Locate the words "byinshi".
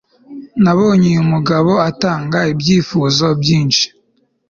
3.41-3.85